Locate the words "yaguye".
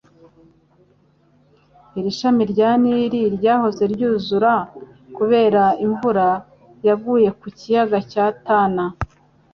6.87-7.29